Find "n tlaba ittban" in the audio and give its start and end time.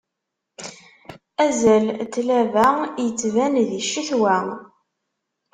1.91-3.53